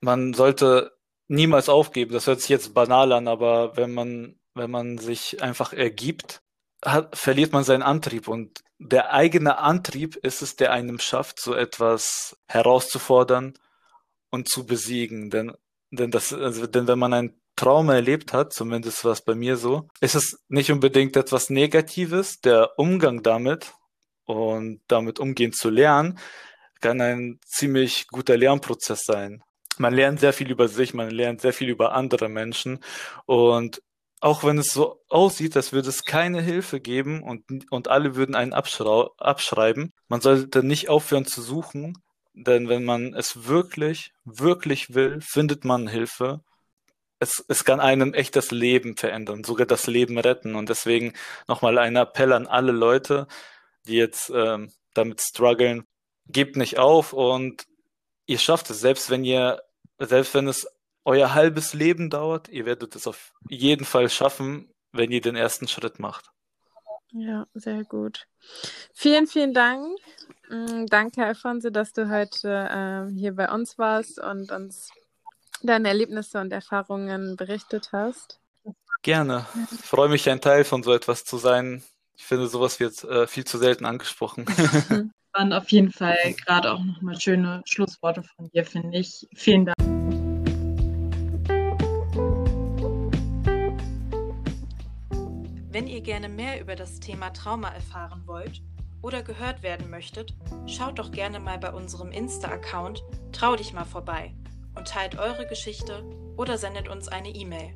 [0.00, 0.96] man sollte
[1.28, 2.12] niemals aufgeben.
[2.12, 6.42] Das hört sich jetzt banal an, aber wenn man, wenn man sich einfach ergibt,
[6.84, 11.52] hat, verliert man seinen Antrieb und der eigene Antrieb ist es, der einem schafft, so
[11.54, 13.54] etwas herauszufordern
[14.30, 15.30] und zu besiegen.
[15.30, 15.52] Denn,
[15.90, 19.56] denn das, also, denn wenn man ein Trauma erlebt hat, zumindest war es bei mir
[19.56, 22.40] so, ist es nicht unbedingt etwas Negatives.
[22.40, 23.74] Der Umgang damit
[24.24, 26.18] und damit umgehen zu lernen,
[26.80, 29.42] kann ein ziemlich guter Lernprozess sein.
[29.78, 32.80] Man lernt sehr viel über sich, man lernt sehr viel über andere Menschen
[33.26, 33.82] und
[34.20, 38.34] auch wenn es so aussieht, als würde es keine Hilfe geben und, und alle würden
[38.34, 41.94] einen abschreiben, man sollte nicht aufhören zu suchen,
[42.34, 46.40] denn wenn man es wirklich, wirklich will, findet man Hilfe.
[47.20, 50.54] Es, es kann einem echt das Leben verändern, sogar das Leben retten.
[50.54, 51.14] Und deswegen
[51.46, 53.26] nochmal ein Appell an alle Leute,
[53.86, 55.84] die jetzt ähm, damit strugglen.
[56.26, 57.66] Gebt nicht auf und
[58.26, 59.62] ihr schafft es, selbst wenn ihr,
[59.98, 60.68] selbst wenn es
[61.04, 65.66] euer halbes Leben dauert, ihr werdet es auf jeden Fall schaffen, wenn ihr den ersten
[65.66, 66.30] Schritt macht.
[67.12, 68.26] Ja, sehr gut.
[68.92, 69.98] Vielen, vielen Dank.
[70.50, 74.90] Mm, danke, Alfonso, dass du heute äh, hier bei uns warst und uns
[75.62, 78.40] deine Erlebnisse und Erfahrungen berichtet hast.
[79.02, 79.46] Gerne.
[79.72, 81.82] Ich freue mich, ein Teil von so etwas zu sein.
[82.16, 84.44] Ich finde, sowas wird äh, viel zu selten angesprochen.
[85.32, 89.28] Waren auf jeden Fall gerade auch nochmal schöne Schlussworte von dir, finde ich.
[89.34, 89.76] Vielen Dank.
[95.70, 98.62] Wenn ihr gerne mehr über das Thema Trauma erfahren wollt
[99.00, 100.34] oder gehört werden möchtet,
[100.66, 104.34] schaut doch gerne mal bei unserem Insta-Account Trau dich mal vorbei
[104.78, 106.02] und teilt eure Geschichte
[106.36, 107.74] oder sendet uns eine E-Mail.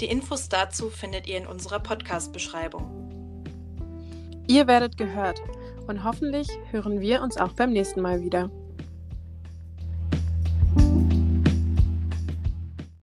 [0.00, 3.44] Die Infos dazu findet ihr in unserer Podcast-Beschreibung.
[4.46, 5.40] Ihr werdet gehört
[5.86, 8.50] und hoffentlich hören wir uns auch beim nächsten Mal wieder.